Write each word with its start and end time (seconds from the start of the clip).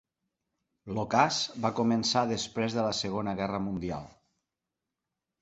L'ocàs 0.95 1.37
va 1.65 1.71
començar 1.81 2.23
després 2.31 2.79
de 2.79 2.87
la 2.87 2.97
segona 3.01 3.37
guerra 3.43 3.61
mundial. 3.67 4.11